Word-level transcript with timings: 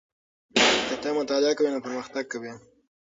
که 0.87 0.95
ته 1.01 1.09
مطالعه 1.19 1.53
کوې 1.57 1.69
نو 1.73 1.79
پرمختګ 1.85 2.23
کوې. 2.31 2.53